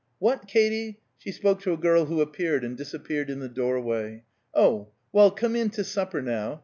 What, 0.17 0.47
Katy?" 0.47 0.99
she 1.19 1.31
spoke 1.31 1.61
to 1.61 1.73
a 1.73 1.77
girl 1.77 2.05
who 2.05 2.21
appeared 2.21 2.63
and 2.63 2.75
disappeared 2.75 3.29
in 3.29 3.37
the 3.39 3.47
doorway. 3.47 4.23
"Oh! 4.51 4.89
Well, 5.11 5.29
come 5.29 5.55
in 5.55 5.69
to 5.77 5.83
supper, 5.83 6.23
now. 6.23 6.59